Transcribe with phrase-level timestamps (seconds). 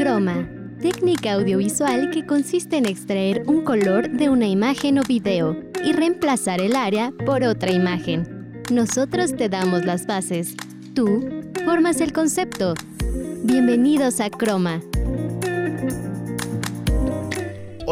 [0.00, 0.48] Croma,
[0.80, 6.62] técnica audiovisual que consiste en extraer un color de una imagen o video y reemplazar
[6.62, 8.62] el área por otra imagen.
[8.72, 10.54] Nosotros te damos las bases.
[10.94, 11.28] Tú
[11.66, 12.72] formas el concepto.
[13.44, 14.80] Bienvenidos a Croma.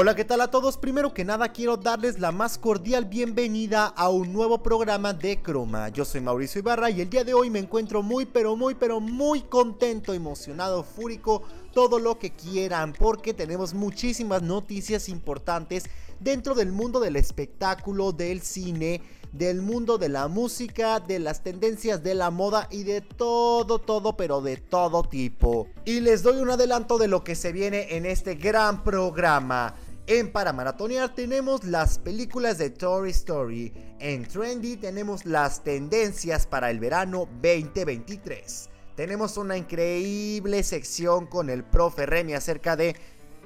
[0.01, 0.79] Hola, ¿qué tal a todos?
[0.79, 5.89] Primero que nada quiero darles la más cordial bienvenida a un nuevo programa de Croma.
[5.89, 9.01] Yo soy Mauricio Ibarra y el día de hoy me encuentro muy pero muy pero
[9.01, 11.43] muy contento, emocionado, fúrico,
[11.79, 15.85] todo lo que quieran porque tenemos muchísimas noticias importantes
[16.19, 22.03] dentro del mundo del espectáculo, del cine, del mundo de la música, de las tendencias
[22.03, 25.69] de la moda y de todo, todo, pero de todo tipo.
[25.85, 29.77] Y les doy un adelanto de lo que se viene en este gran programa.
[30.09, 33.73] En Para Maratonear tenemos las películas de Toy Story.
[34.01, 38.69] En Trendy tenemos las tendencias para el verano 2023.
[38.99, 42.97] Tenemos una increíble sección con el profe Remy acerca de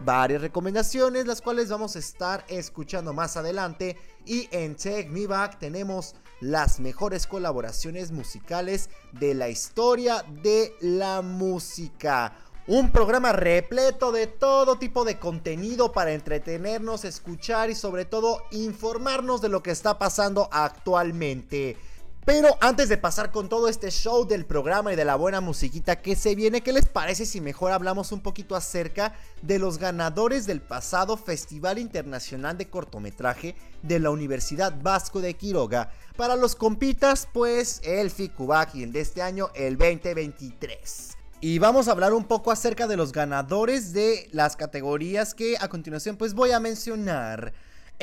[0.03, 3.99] varias recomendaciones, las cuales vamos a estar escuchando más adelante.
[4.25, 11.21] Y en Take Me Back tenemos las mejores colaboraciones musicales de la historia de la
[11.21, 12.35] música.
[12.67, 19.43] Un programa repleto de todo tipo de contenido para entretenernos, escuchar y sobre todo informarnos
[19.43, 21.77] de lo que está pasando actualmente.
[22.25, 26.01] Pero antes de pasar con todo este show del programa y de la buena musiquita
[26.01, 30.47] que se viene, ¿qué les parece si mejor hablamos un poquito acerca de los ganadores
[30.47, 35.91] del pasado Festival Internacional de Cortometraje de la Universidad Vasco de Quiroga?
[36.17, 41.17] Para los compitas, pues el FICUBAC el de este año, el 2023.
[41.41, 45.67] Y vamos a hablar un poco acerca de los ganadores de las categorías que a
[45.67, 47.53] continuación pues voy a mencionar.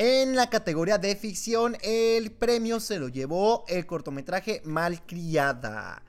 [0.02, 6.02] En la categoría de ficción el premio se lo llevó el cortometraje Malcriada.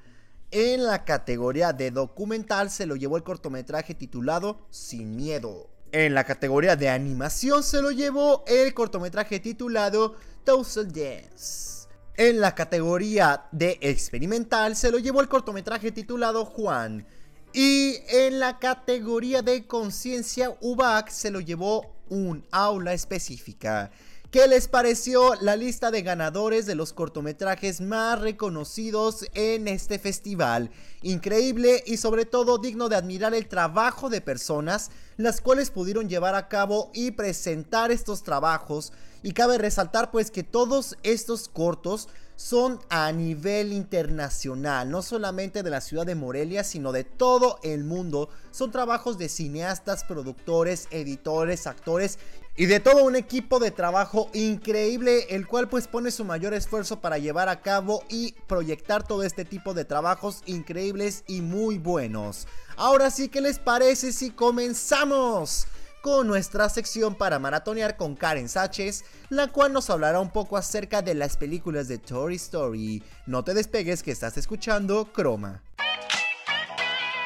[0.50, 5.70] En la categoría de documental se lo llevó el cortometraje titulado Sin Miedo.
[5.92, 10.16] En la categoría de animación se lo llevó el cortometraje titulado
[10.46, 11.90] Thousand Dance.
[12.16, 17.06] En la categoría de experimental se lo llevó el cortometraje titulado Juan.
[17.52, 23.90] Y en la categoría de conciencia, UBAC se lo llevó un aula específica.
[24.32, 30.72] ¿Qué les pareció la lista de ganadores de los cortometrajes más reconocidos en este festival?
[31.02, 36.36] Increíble y sobre todo digno de admirar el trabajo de personas las cuales pudieron llevar
[36.36, 38.94] a cabo y presentar estos trabajos.
[39.22, 42.08] Y cabe resaltar pues que todos estos cortos
[42.42, 47.84] son a nivel internacional, no solamente de la ciudad de Morelia, sino de todo el
[47.84, 48.30] mundo.
[48.50, 52.18] Son trabajos de cineastas, productores, editores, actores
[52.58, 57.00] y de todo un equipo de trabajo increíble, el cual pues pone su mayor esfuerzo
[57.00, 62.48] para llevar a cabo y proyectar todo este tipo de trabajos increíbles y muy buenos.
[62.76, 65.68] Ahora sí, ¿qué les parece si comenzamos?
[66.02, 71.02] Con nuestra sección para maratonear con Karen Sáchez, la cual nos hablará un poco acerca
[71.02, 73.04] de las películas de Toy Story.
[73.28, 75.62] No te despegues que estás escuchando Croma.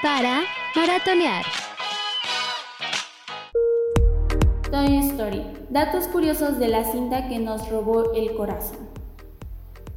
[0.03, 0.43] Para
[0.75, 1.45] maratonear.
[4.69, 5.43] Toy Story.
[5.69, 8.89] Datos curiosos de la cinta que nos robó el corazón.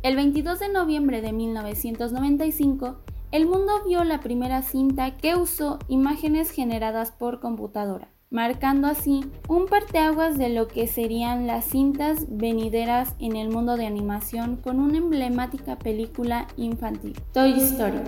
[0.03, 3.00] El 22 de noviembre de 1995,
[3.33, 9.66] el mundo vio la primera cinta que usó imágenes generadas por computadora marcando así un
[9.66, 14.99] parteaguas de lo que serían las cintas venideras en el mundo de animación con una
[14.99, 18.00] emblemática película infantil, Toy Story.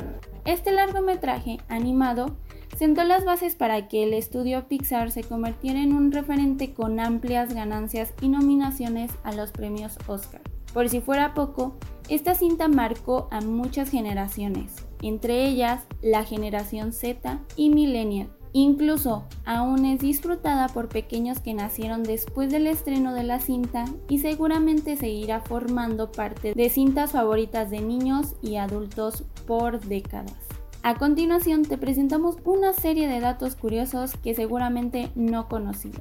[0.44, 2.36] Este largometraje animado
[2.76, 7.54] sentó las bases para que el estudio Pixar se convirtiera en un referente con amplias
[7.54, 10.42] ganancias y nominaciones a los premios Oscar.
[10.72, 11.76] Por si fuera poco,
[12.08, 19.84] esta cinta marcó a muchas generaciones, entre ellas la generación Z y Millennial, Incluso aún
[19.84, 25.40] es disfrutada por pequeños que nacieron después del estreno de la cinta y seguramente seguirá
[25.40, 30.34] formando parte de cintas favoritas de niños y adultos por décadas.
[30.82, 36.00] A continuación te presentamos una serie de datos curiosos que seguramente no conocías.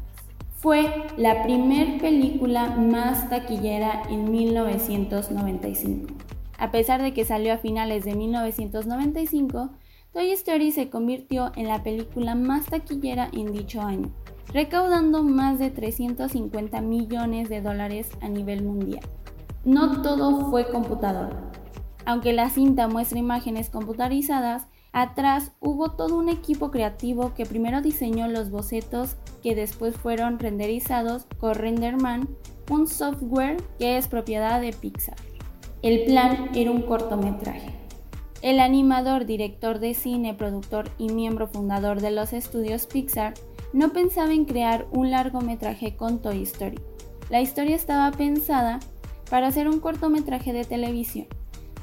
[0.55, 6.13] Fue la primer película más taquillera en 1995.
[6.57, 9.69] A pesar de que salió a finales de 1995,
[10.11, 14.09] Toy Story se convirtió en la película más taquillera en dicho año,
[14.51, 19.07] recaudando más de 350 millones de dólares a nivel mundial.
[19.65, 21.51] No todo fue computadora.
[22.05, 28.27] Aunque la cinta muestra imágenes computarizadas, atrás hubo todo un equipo creativo que primero diseñó
[28.27, 32.27] los bocetos que después fueron renderizados con Renderman,
[32.71, 35.17] un software que es propiedad de Pixar.
[35.83, 37.78] El plan era un cortometraje
[38.41, 43.33] El animador, director de cine, productor y miembro fundador de los estudios Pixar
[43.73, 46.79] no pensaba en crear un largometraje con Toy Story.
[47.29, 48.79] La historia estaba pensada
[49.29, 51.27] para hacer un cortometraje de televisión.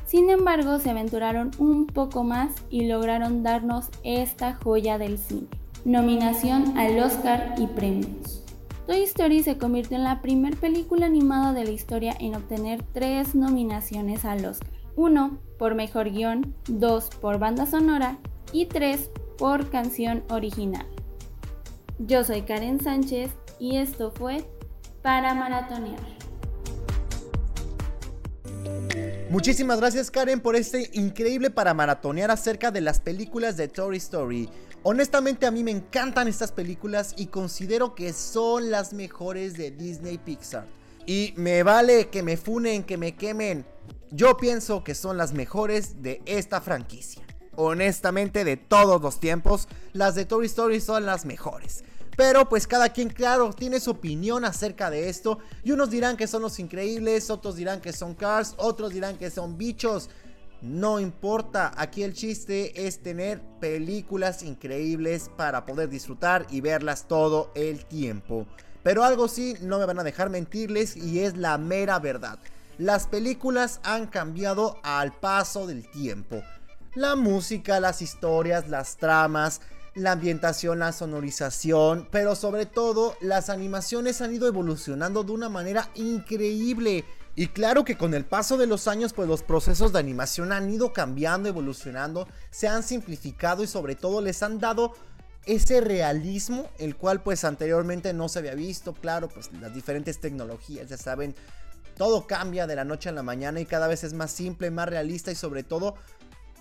[0.06, 5.48] Sin embargo, se aventuraron un poco más y lograron darnos esta joya del cine.
[5.84, 8.44] Nominación al Oscar y premios.
[8.86, 13.34] Toy Story se convirtió en la primera película animada de la historia en obtener tres
[13.34, 14.75] nominaciones al Oscar.
[14.96, 18.18] Uno por mejor guion, dos por banda sonora
[18.50, 20.86] y tres por canción original.
[21.98, 24.48] Yo soy Karen Sánchez y esto fue
[25.02, 26.00] Para Maratonear.
[29.28, 34.48] Muchísimas gracias Karen por este increíble para maratonear acerca de las películas de Toy Story.
[34.82, 40.16] Honestamente a mí me encantan estas películas y considero que son las mejores de Disney
[40.16, 40.66] Pixar.
[41.04, 43.66] Y me vale que me funen, que me quemen.
[44.12, 47.22] Yo pienso que son las mejores de esta franquicia.
[47.56, 51.82] Honestamente de todos los tiempos, las de Toy Story son las mejores.
[52.16, 55.38] Pero pues cada quien, claro, tiene su opinión acerca de esto.
[55.64, 59.28] Y unos dirán que son los increíbles, otros dirán que son cars, otros dirán que
[59.28, 60.08] son bichos.
[60.62, 67.50] No importa, aquí el chiste es tener películas increíbles para poder disfrutar y verlas todo
[67.56, 68.46] el tiempo.
[68.84, 72.38] Pero algo sí, no me van a dejar mentirles y es la mera verdad.
[72.78, 76.42] Las películas han cambiado al paso del tiempo.
[76.94, 79.62] La música, las historias, las tramas,
[79.94, 85.88] la ambientación, la sonorización, pero sobre todo las animaciones han ido evolucionando de una manera
[85.94, 87.06] increíble.
[87.34, 90.68] Y claro que con el paso de los años, pues los procesos de animación han
[90.68, 94.92] ido cambiando, evolucionando, se han simplificado y sobre todo les han dado
[95.46, 98.92] ese realismo, el cual pues anteriormente no se había visto.
[98.92, 101.34] Claro, pues las diferentes tecnologías, ya saben,
[101.96, 104.88] todo cambia de la noche a la mañana y cada vez es más simple, más
[104.88, 105.94] realista y sobre todo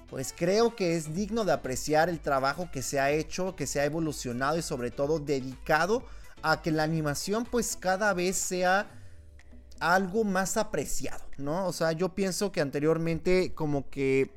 [0.10, 3.80] pues creo que es digno de apreciar el trabajo que se ha hecho, que se
[3.80, 6.04] ha evolucionado y sobre todo dedicado
[6.42, 8.88] a que la animación pues cada vez sea
[9.80, 11.68] algo más apreciado, ¿no?
[11.68, 14.30] O sea, yo pienso que anteriormente como que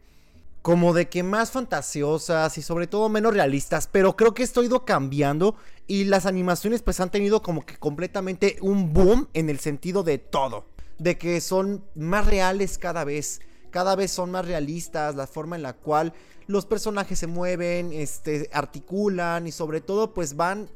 [0.63, 4.65] como de que más fantasiosas y sobre todo menos realistas, pero creo que esto ha
[4.65, 5.55] ido cambiando
[5.87, 10.19] y las animaciones pues han tenido como que completamente un boom en el sentido de
[10.19, 10.67] todo,
[10.99, 13.41] de que son más reales cada vez,
[13.71, 16.13] cada vez son más realistas, la forma en la cual
[16.47, 20.69] los personajes se mueven, este, articulan y sobre todo pues van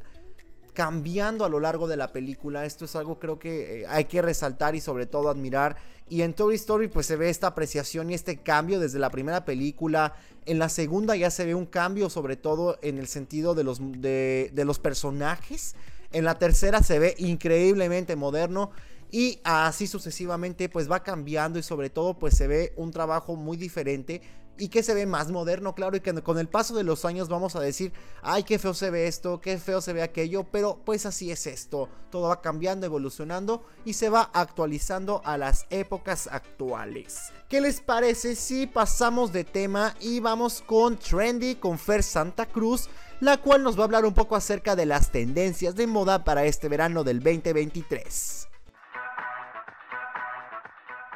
[0.75, 2.65] cambiando a lo largo de la película.
[2.65, 5.77] Esto es algo creo que eh, hay que resaltar y sobre todo admirar.
[6.09, 9.45] Y en Toy Story pues se ve esta apreciación y este cambio desde la primera
[9.45, 10.15] película.
[10.45, 13.81] En la segunda ya se ve un cambio sobre todo en el sentido de los,
[13.81, 15.75] de, de los personajes.
[16.13, 18.73] En la tercera se ve increíblemente moderno
[19.13, 23.57] y así sucesivamente pues va cambiando y sobre todo pues se ve un trabajo muy
[23.57, 24.23] diferente
[24.59, 27.29] y que se ve más moderno, claro, y que con el paso de los años
[27.29, 27.93] vamos a decir,
[28.23, 31.47] ay, qué feo se ve esto, qué feo se ve aquello, pero pues así es
[31.47, 37.33] esto, todo va cambiando, evolucionando y se va actualizando a las épocas actuales.
[37.49, 42.89] ¿Qué les parece si pasamos de tema y vamos con Trendy, con Fer Santa Cruz?
[43.21, 46.45] la cual nos va a hablar un poco acerca de las tendencias de moda para
[46.45, 48.49] este verano del 2023.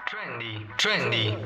[0.09, 1.37] Trendy, trendy.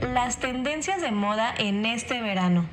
[0.00, 2.64] Las tendencias de moda en este verano.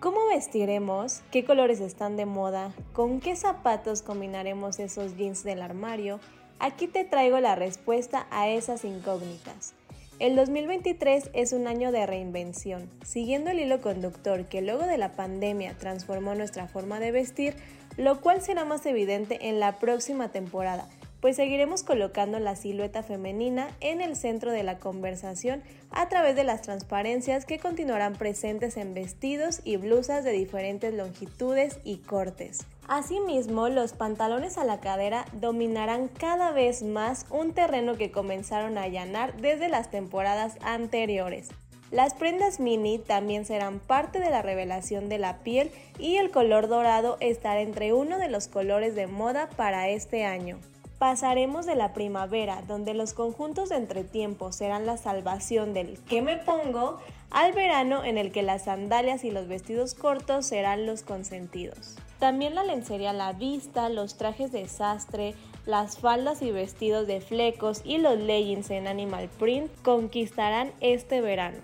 [0.00, 1.20] ¿Cómo vestiremos?
[1.30, 2.72] ¿Qué colores están de moda?
[2.94, 6.18] ¿Con qué zapatos combinaremos esos jeans del armario?
[6.60, 9.74] Aquí te traigo la respuesta a esas incógnitas.
[10.20, 12.88] El 2023 es un año de reinvención.
[13.04, 17.56] Siguiendo el hilo conductor que luego de la pandemia transformó nuestra forma de vestir,
[17.96, 20.88] lo cual será más evidente en la próxima temporada,
[21.24, 26.44] pues seguiremos colocando la silueta femenina en el centro de la conversación a través de
[26.44, 32.66] las transparencias que continuarán presentes en vestidos y blusas de diferentes longitudes y cortes.
[32.88, 38.82] Asimismo, los pantalones a la cadera dominarán cada vez más un terreno que comenzaron a
[38.82, 41.48] allanar desde las temporadas anteriores.
[41.90, 46.68] Las prendas mini también serán parte de la revelación de la piel y el color
[46.68, 50.58] dorado estará entre uno de los colores de moda para este año.
[51.04, 56.38] Pasaremos de la primavera, donde los conjuntos de entretiempo serán la salvación del ¿qué me
[56.38, 56.98] pongo?
[57.30, 61.98] al verano en el que las sandalias y los vestidos cortos serán los consentidos.
[62.18, 65.34] También la lencería a la vista, los trajes de sastre,
[65.66, 71.58] las faldas y vestidos de flecos y los leggings en animal print conquistarán este verano.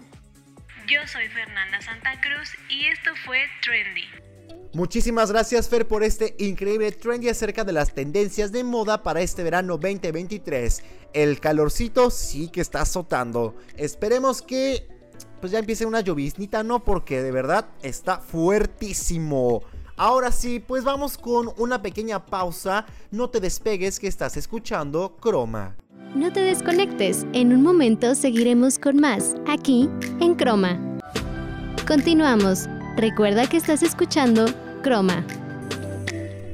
[0.86, 4.19] Yo soy Fernanda Santa Cruz y esto fue Trendy.
[4.72, 9.42] Muchísimas gracias Fer por este increíble trendy acerca de las tendencias de moda para este
[9.42, 10.82] verano 2023.
[11.12, 13.56] El calorcito sí que está azotando.
[13.76, 14.86] Esperemos que
[15.40, 19.62] pues ya empiece una lloviznita, no porque de verdad está fuertísimo.
[19.96, 22.86] Ahora sí, pues vamos con una pequeña pausa.
[23.10, 25.76] No te despegues que estás escuchando Croma.
[26.14, 30.78] No te desconectes, en un momento seguiremos con más, aquí en Croma.
[31.86, 32.68] Continuamos.
[33.00, 34.44] Recuerda que estás escuchando
[34.82, 35.26] Croma.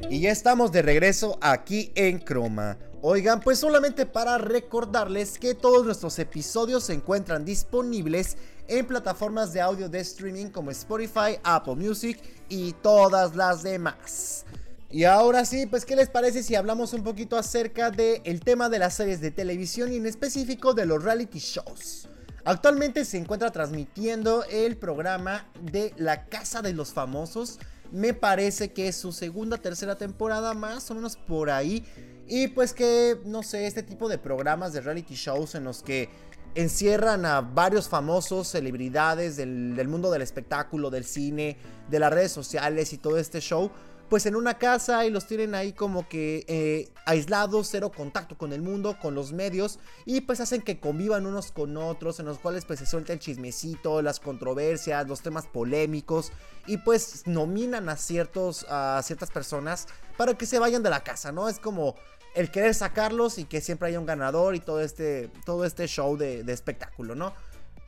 [0.09, 2.77] Y ya estamos de regreso aquí en Croma.
[3.01, 8.37] Oigan, pues solamente para recordarles que todos nuestros episodios se encuentran disponibles
[8.69, 14.45] en plataformas de audio de streaming como Spotify, Apple Music y todas las demás.
[14.89, 18.79] Y ahora sí, pues ¿qué les parece si hablamos un poquito acerca del tema de
[18.79, 22.07] las series de televisión y en específico de los reality shows?
[22.47, 27.59] Actualmente se encuentra transmitiendo el programa de La Casa de los Famosos.
[27.91, 31.83] Me parece que es su segunda, tercera temporada, más o menos por ahí.
[32.25, 36.07] Y pues que, no sé, este tipo de programas de reality shows en los que
[36.55, 41.57] encierran a varios famosos celebridades del, del, mundo del espectáculo, del cine,
[41.89, 43.71] de las redes sociales y todo este show
[44.09, 48.53] pues en una casa y los tienen ahí como que eh, aislados, cero contacto con
[48.53, 52.39] el mundo, con los medios y pues hacen que convivan unos con otros, en los
[52.39, 56.31] cuales pues se suelta el chismecito, las controversias, los temas polémicos
[56.65, 59.87] y pues nominan a ciertos a ciertas personas
[60.17, 61.49] para que se vayan de la casa, ¿no?
[61.49, 61.95] Es como
[62.35, 66.17] el querer sacarlos y que siempre haya un ganador y todo este todo este show
[66.17, 67.33] de, de espectáculo, ¿no?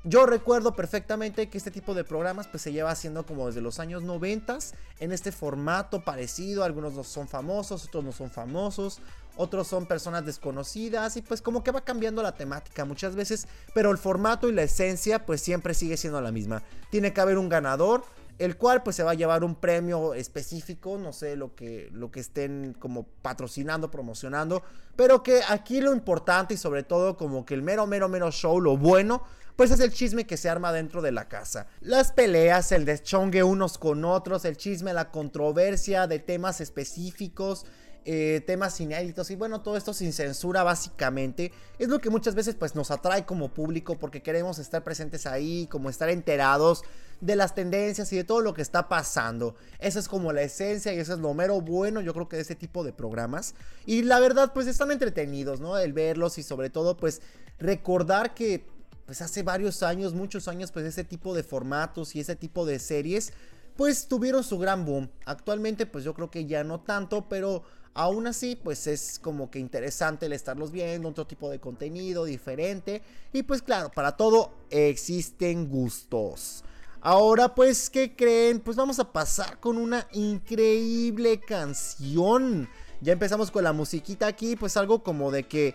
[0.06, 3.79] Yo recuerdo perfectamente que este tipo de programas pues se lleva haciendo como desde los
[3.79, 4.58] años 90
[5.00, 9.01] en este formato parecido, algunos no son famosos, otros no son famosos,
[9.36, 13.91] otros son personas desconocidas y pues como que va cambiando la temática muchas veces, pero
[13.91, 16.63] el formato y la esencia pues siempre sigue siendo la misma.
[16.89, 18.06] Tiene que haber un ganador,
[18.38, 22.10] el cual pues se va a llevar un premio específico, no sé lo que, lo
[22.10, 24.63] que estén como patrocinando, promocionando,
[24.96, 28.62] pero que aquí lo importante y sobre todo como que el mero, mero, mero show,
[28.62, 29.24] lo bueno,
[29.60, 31.68] pues es el chisme que se arma dentro de la casa.
[31.82, 37.66] Las peleas, el deschongue unos con otros, el chisme, la controversia de temas específicos.
[38.06, 42.56] Eh, temas inéditos y bueno, todo esto sin censura básicamente es lo que muchas veces
[42.56, 46.84] pues nos atrae como público porque queremos estar presentes ahí, como estar enterados
[47.20, 49.56] de las tendencias y de todo lo que está pasando.
[49.80, 52.44] Esa es como la esencia y eso es lo mero bueno yo creo que de
[52.44, 53.54] ese tipo de programas.
[53.86, 55.78] Y la verdad pues están entretenidos, ¿no?
[55.78, 57.22] El verlos y sobre todo pues
[57.60, 58.79] recordar que
[59.10, 62.78] pues hace varios años, muchos años, pues ese tipo de formatos y ese tipo de
[62.78, 63.34] series,
[63.75, 65.10] pues tuvieron su gran boom.
[65.25, 67.63] Actualmente, pues yo creo que ya no tanto, pero
[67.96, 73.01] aún así, pues es como que interesante el estarlos viendo, otro tipo de contenido diferente.
[73.34, 76.63] Y pues claro, para todo existen gustos.
[77.01, 78.60] Ahora, pues, ¿qué creen?
[78.60, 82.70] Pues vamos a pasar con una increíble canción.
[83.01, 85.74] Ya empezamos con la musiquita aquí, pues algo como de que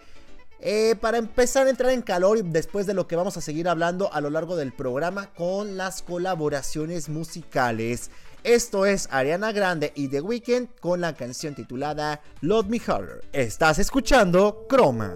[0.60, 3.68] eh, para empezar a entrar en calor y después de lo que vamos a seguir
[3.68, 8.10] hablando a lo largo del programa con las colaboraciones musicales.
[8.44, 13.24] Esto es Ariana Grande y The Weeknd con la canción titulada Love Me Harder.
[13.32, 15.14] Estás escuchando Chroma.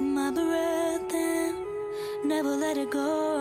[0.00, 0.30] My
[2.24, 3.33] never let it go.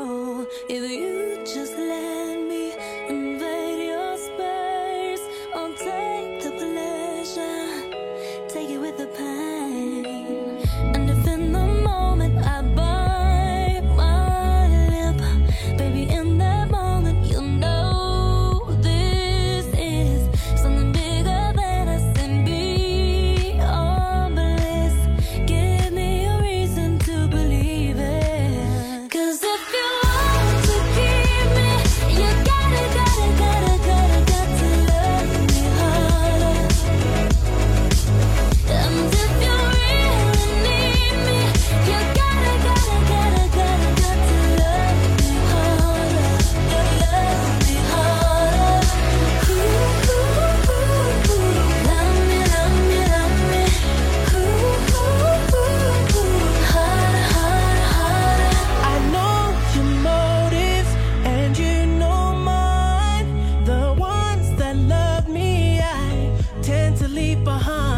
[67.14, 67.93] leave behind.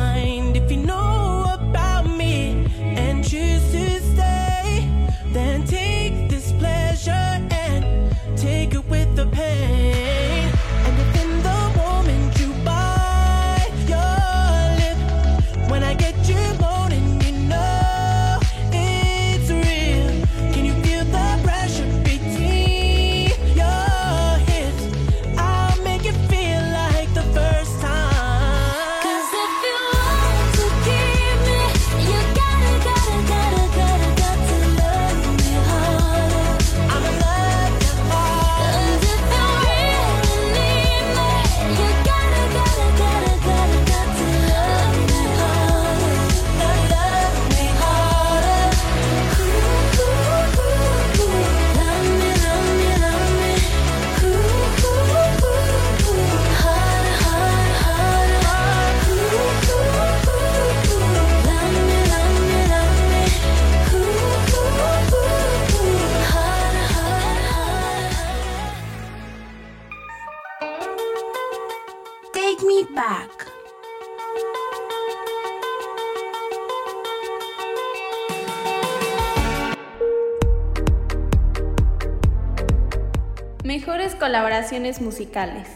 [84.75, 85.67] Musicales.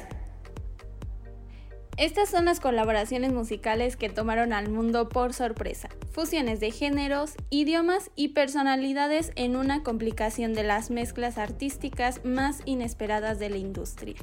[1.95, 5.87] Estas son las colaboraciones musicales que tomaron al mundo por sorpresa.
[6.11, 13.39] Fusiones de géneros, idiomas y personalidades en una complicación de las mezclas artísticas más inesperadas
[13.39, 14.15] de la industria.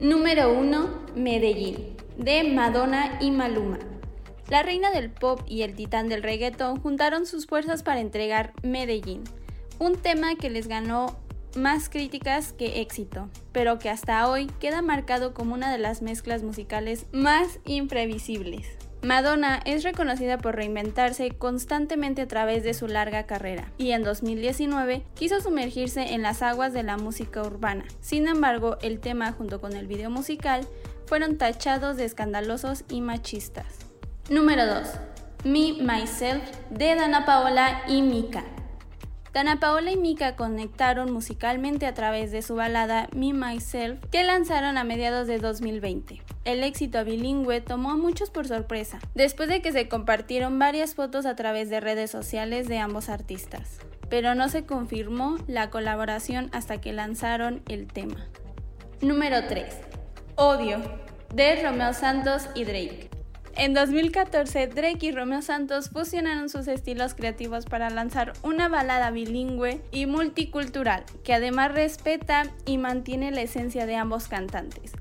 [0.00, 1.06] Número 1.
[1.16, 3.80] Medellín, de Madonna y Maluma.
[4.48, 9.24] La reina del pop y el titán del reggaeton juntaron sus fuerzas para entregar Medellín,
[9.78, 11.18] un tema que les ganó
[11.56, 16.42] más críticas que éxito, pero que hasta hoy queda marcado como una de las mezclas
[16.42, 18.66] musicales más imprevisibles.
[19.02, 25.02] Madonna es reconocida por reinventarse constantemente a través de su larga carrera y en 2019
[25.14, 27.84] quiso sumergirse en las aguas de la música urbana.
[28.00, 30.68] Sin embargo, el tema junto con el video musical
[31.06, 33.66] fueron tachados de escandalosos y machistas.
[34.30, 34.88] Número 2.
[35.44, 38.44] Me, Myself de Dana Paola y Mika.
[39.32, 44.76] Dana Paola y Mika conectaron musicalmente a través de su balada Me Myself que lanzaron
[44.76, 46.22] a mediados de 2020.
[46.44, 51.24] El éxito bilingüe tomó a muchos por sorpresa, después de que se compartieron varias fotos
[51.24, 53.78] a través de redes sociales de ambos artistas,
[54.10, 58.26] pero no se confirmó la colaboración hasta que lanzaron el tema.
[59.00, 59.74] Número 3.
[60.36, 60.78] Odio,
[61.34, 63.11] de Romeo Santos y Drake.
[63.54, 69.82] En 2014, Drake y Romeo Santos fusionaron sus estilos creativos para lanzar una balada bilingüe
[69.92, 74.92] y multicultural que además respeta y mantiene la esencia de ambos cantantes,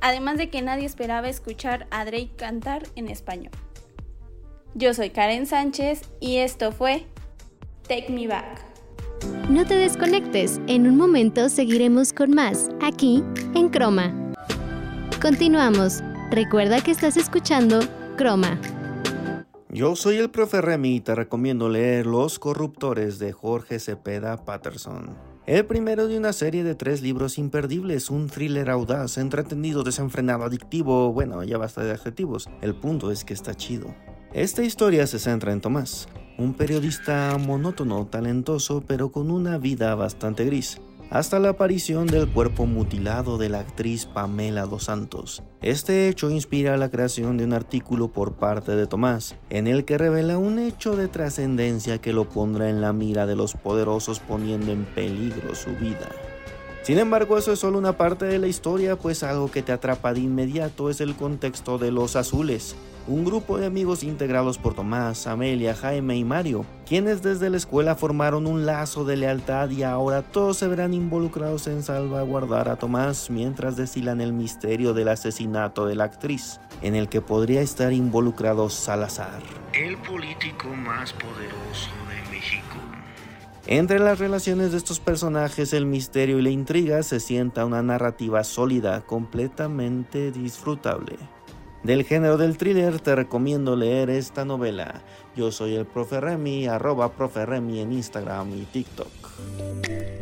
[0.00, 3.52] además de que nadie esperaba escuchar a Drake cantar en español.
[4.74, 7.06] Yo soy Karen Sánchez y esto fue
[7.86, 8.64] Take Me Back.
[9.48, 13.22] No te desconectes, en un momento seguiremos con más, aquí
[13.54, 14.12] en Croma.
[15.20, 16.02] Continuamos.
[16.32, 17.80] Recuerda que estás escuchando
[18.16, 18.58] Croma.
[19.68, 25.14] Yo soy el profe Remy y te recomiendo leer Los Corruptores de Jorge Cepeda Patterson.
[25.44, 31.12] El primero de una serie de tres libros imperdibles, un thriller audaz, entretenido, desenfrenado, adictivo,
[31.12, 33.94] bueno, ya basta de adjetivos, el punto es que está chido.
[34.32, 40.46] Esta historia se centra en Tomás, un periodista monótono, talentoso, pero con una vida bastante
[40.46, 40.80] gris
[41.12, 45.42] hasta la aparición del cuerpo mutilado de la actriz Pamela Dos Santos.
[45.60, 49.98] Este hecho inspira la creación de un artículo por parte de Tomás, en el que
[49.98, 54.72] revela un hecho de trascendencia que lo pondrá en la mira de los poderosos poniendo
[54.72, 56.08] en peligro su vida.
[56.82, 60.12] Sin embargo, eso es solo una parte de la historia, pues algo que te atrapa
[60.12, 62.74] de inmediato es el contexto de los azules,
[63.06, 67.94] un grupo de amigos integrados por Tomás, Amelia, Jaime y Mario, quienes desde la escuela
[67.94, 73.30] formaron un lazo de lealtad y ahora todos se verán involucrados en salvaguardar a Tomás
[73.30, 78.68] mientras deshilan el misterio del asesinato de la actriz, en el que podría estar involucrado
[78.68, 79.40] Salazar,
[79.72, 81.90] el político más poderoso.
[83.66, 88.42] Entre las relaciones de estos personajes, el misterio y la intriga se sienta una narrativa
[88.42, 91.16] sólida, completamente disfrutable.
[91.84, 95.02] Del género del thriller te recomiendo leer esta novela.
[95.34, 99.08] Yo soy el profe Remy, arroba profe Remy en Instagram y TikTok.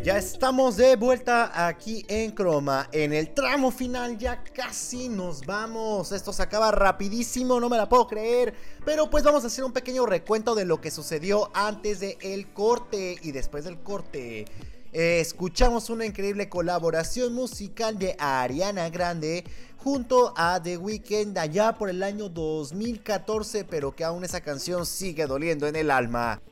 [0.03, 2.89] Ya estamos de vuelta aquí en Croma.
[2.93, 6.13] En el tramo final ya casi nos vamos.
[6.13, 8.55] Esto se acaba rapidísimo, no me la puedo creer.
[8.87, 12.47] Pero pues vamos a hacer un pequeño recuento de lo que sucedió antes del el
[12.55, 14.47] corte y después del corte.
[14.93, 19.45] Eh, escuchamos una increíble colaboración musical de Ariana Grande
[19.77, 25.27] junto a The Weeknd allá por el año 2014, pero que aún esa canción sigue
[25.27, 26.43] doliendo en el alma.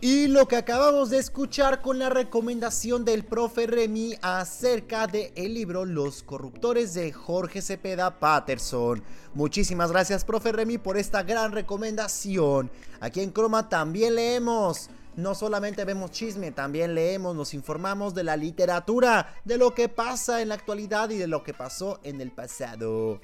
[0.00, 5.54] Y lo que acabamos de escuchar con la recomendación del profe Remy acerca del el
[5.54, 9.02] libro Los corruptores de Jorge Cepeda Patterson.
[9.34, 12.70] Muchísimas gracias profe Remy por esta gran recomendación.
[13.00, 18.36] Aquí en Croma también leemos no solamente vemos chisme, también leemos, nos informamos de la
[18.36, 22.30] literatura, de lo que pasa en la actualidad y de lo que pasó en el
[22.30, 23.20] pasado.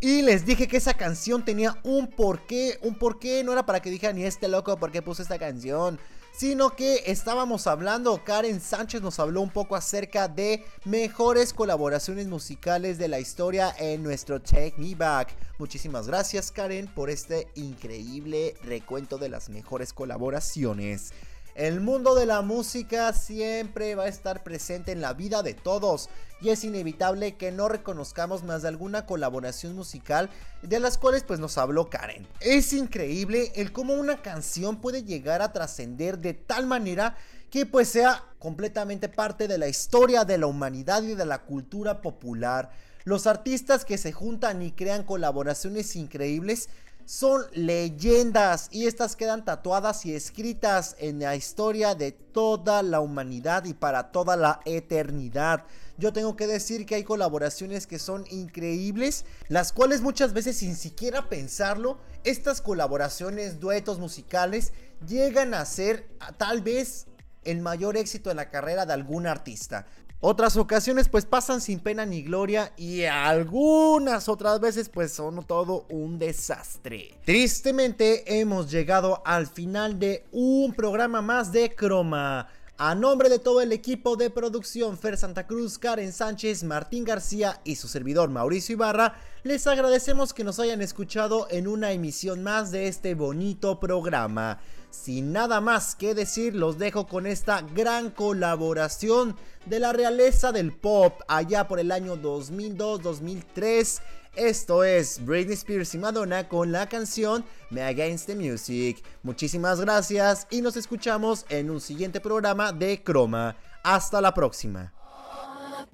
[0.00, 3.90] Y les dije que esa canción tenía un porqué, un porqué, no era para que
[3.90, 5.98] dijeran, ni este loco, ¿por qué puso esta canción?
[6.36, 12.98] Sino que estábamos hablando, Karen Sánchez nos habló un poco acerca de mejores colaboraciones musicales
[12.98, 15.34] de la historia en nuestro Take Me Back.
[15.58, 21.12] Muchísimas gracias Karen por este increíble recuento de las mejores colaboraciones.
[21.54, 26.10] El mundo de la música siempre va a estar presente en la vida de todos
[26.40, 30.30] y es inevitable que no reconozcamos más de alguna colaboración musical
[30.62, 32.26] de las cuales pues nos habló Karen.
[32.40, 37.14] Es increíble el cómo una canción puede llegar a trascender de tal manera
[37.50, 42.02] que pues sea completamente parte de la historia de la humanidad y de la cultura
[42.02, 42.72] popular.
[43.04, 46.68] Los artistas que se juntan y crean colaboraciones increíbles
[47.04, 53.64] son leyendas y estas quedan tatuadas y escritas en la historia de toda la humanidad
[53.64, 55.64] y para toda la eternidad.
[55.96, 60.74] Yo tengo que decir que hay colaboraciones que son increíbles, las cuales muchas veces sin
[60.76, 64.72] siquiera pensarlo, estas colaboraciones, duetos musicales,
[65.06, 67.06] llegan a ser tal vez
[67.44, 69.86] el mayor éxito en la carrera de algún artista.
[70.26, 75.84] Otras ocasiones pues pasan sin pena ni gloria y algunas otras veces pues son todo
[75.90, 77.12] un desastre.
[77.26, 82.48] Tristemente hemos llegado al final de un programa más de Croma.
[82.78, 87.60] A nombre de todo el equipo de producción, Fer Santa Cruz, Karen Sánchez, Martín García
[87.62, 92.70] y su servidor Mauricio Ibarra, les agradecemos que nos hayan escuchado en una emisión más
[92.70, 94.58] de este bonito programa.
[95.02, 100.72] Sin nada más que decir, los dejo con esta gran colaboración de la realeza del
[100.72, 104.00] pop allá por el año 2002-2003.
[104.36, 109.04] Esto es Britney Spears y Madonna con la canción Me Against the Music.
[109.22, 113.56] Muchísimas gracias y nos escuchamos en un siguiente programa de Croma.
[113.82, 114.92] Hasta la próxima.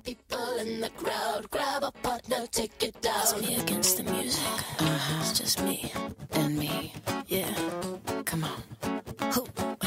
[0.01, 1.51] people in the crowd.
[1.51, 3.21] Grab a partner, take it down.
[3.21, 4.43] It's me against the music.
[4.79, 5.19] Uh-huh.
[5.21, 5.93] It's just me
[6.33, 6.93] and me.
[7.27, 7.53] Yeah,
[8.25, 8.63] come on.
[9.33, 9.80] Hoop.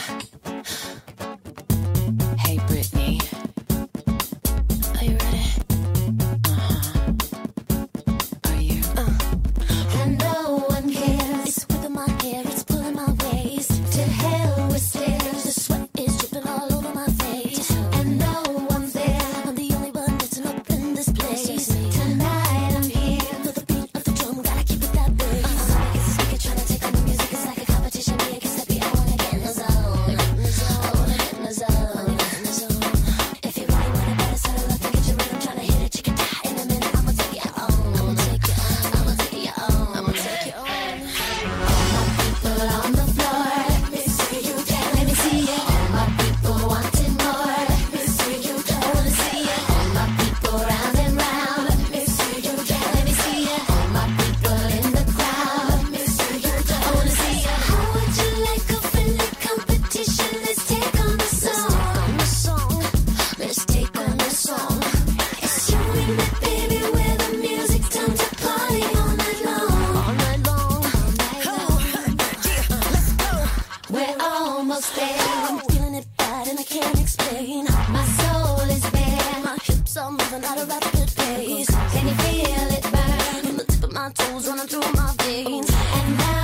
[74.24, 75.18] almost there.
[75.20, 77.66] I'm feeling it bad and I can't explain.
[77.90, 79.44] My soul is bare.
[79.44, 81.70] My hips are moving at a rapid pace.
[81.94, 83.44] Can you feel it burn?
[83.46, 85.70] From the tip of my toes running through my veins.
[85.72, 86.43] And now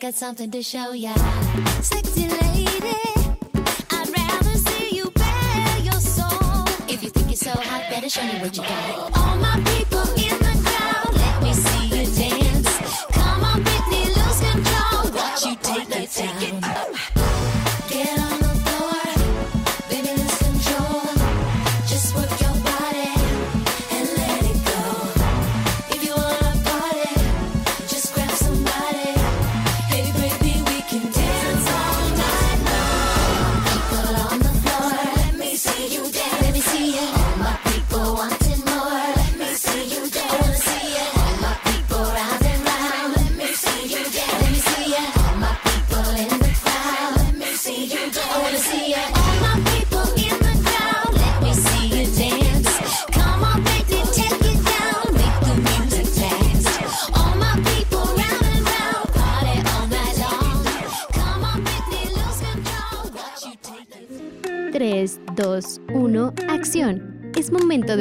[0.00, 1.12] got something to show ya.
[1.82, 2.66] Sexy lady,
[3.90, 6.64] I'd rather see you bare your soul.
[6.88, 9.14] If you think you're so hot, better show me what you got.
[9.18, 9.89] All my people